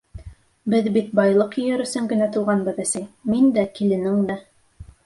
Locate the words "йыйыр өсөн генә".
1.63-2.31